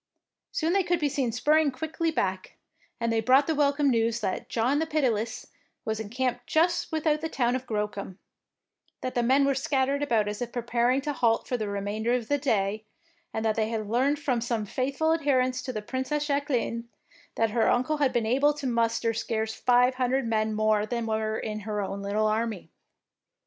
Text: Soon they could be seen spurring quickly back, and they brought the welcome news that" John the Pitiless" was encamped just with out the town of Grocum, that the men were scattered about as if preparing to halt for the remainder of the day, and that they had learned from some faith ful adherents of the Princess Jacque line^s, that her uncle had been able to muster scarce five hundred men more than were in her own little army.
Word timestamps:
Soon 0.51 0.73
they 0.73 0.81
could 0.81 0.99
be 0.99 1.09
seen 1.09 1.31
spurring 1.31 1.69
quickly 1.69 2.09
back, 2.09 2.57
and 2.99 3.13
they 3.13 3.21
brought 3.21 3.45
the 3.45 3.53
welcome 3.53 3.91
news 3.91 4.19
that" 4.19 4.49
John 4.49 4.79
the 4.79 4.87
Pitiless" 4.87 5.45
was 5.85 5.99
encamped 5.99 6.47
just 6.47 6.91
with 6.91 7.05
out 7.05 7.21
the 7.21 7.29
town 7.29 7.55
of 7.55 7.67
Grocum, 7.67 8.17
that 9.01 9.13
the 9.13 9.21
men 9.21 9.45
were 9.45 9.53
scattered 9.53 10.01
about 10.01 10.27
as 10.27 10.41
if 10.41 10.51
preparing 10.51 11.01
to 11.01 11.13
halt 11.13 11.47
for 11.47 11.55
the 11.55 11.67
remainder 11.67 12.15
of 12.15 12.29
the 12.29 12.39
day, 12.39 12.83
and 13.31 13.45
that 13.45 13.53
they 13.55 13.69
had 13.69 13.87
learned 13.87 14.17
from 14.17 14.41
some 14.41 14.65
faith 14.65 14.97
ful 14.97 15.13
adherents 15.13 15.67
of 15.67 15.75
the 15.75 15.83
Princess 15.83 16.25
Jacque 16.25 16.47
line^s, 16.47 16.85
that 17.35 17.51
her 17.51 17.69
uncle 17.69 17.97
had 17.97 18.11
been 18.11 18.25
able 18.25 18.55
to 18.55 18.65
muster 18.65 19.13
scarce 19.13 19.53
five 19.53 19.93
hundred 19.93 20.25
men 20.25 20.55
more 20.55 20.87
than 20.87 21.05
were 21.05 21.37
in 21.37 21.59
her 21.59 21.79
own 21.79 22.01
little 22.01 22.25
army. 22.25 22.71